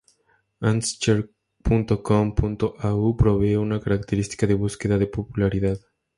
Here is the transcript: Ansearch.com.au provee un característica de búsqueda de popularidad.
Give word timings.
Ansearch.com.au 0.61 3.13
provee 3.15 3.55
un 3.65 3.71
característica 3.79 4.45
de 4.47 4.55
búsqueda 4.55 4.97
de 4.97 5.05
popularidad. 5.05 5.77